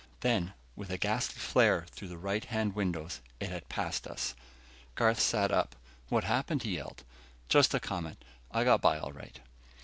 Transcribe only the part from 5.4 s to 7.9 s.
straight up. "What happened?" he yelled. "Just a